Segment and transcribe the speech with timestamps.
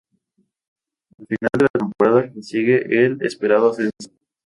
[1.19, 4.09] Al final de la temporada consigue el esperado ascenso.